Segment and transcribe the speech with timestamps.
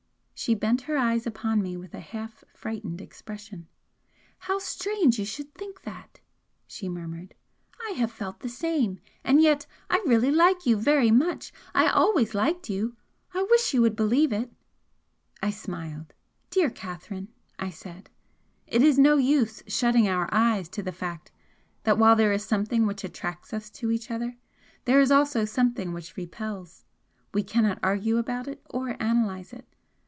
[0.33, 3.67] She bent her eyes upon me with a half frightened expression.
[4.39, 6.19] "How strange you should think that!"
[6.65, 7.35] she murmured
[7.87, 12.33] "I have felt the same and yet I really like you very much I always
[12.33, 12.95] liked you
[13.35, 14.51] I wish you would believe it!"
[15.43, 16.11] I smiled.
[16.49, 17.27] "Dear Catherine,"
[17.59, 18.09] I said
[18.65, 21.31] "it is no use shutting our eyes to the fact
[21.83, 24.37] that while there is something which attracts us to each other,
[24.85, 26.83] there is also something which repels.
[27.31, 29.67] We cannot argue about it or analyse it.